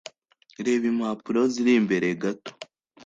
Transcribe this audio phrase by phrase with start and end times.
[0.65, 2.51] reba impapuro ziri imbere gato.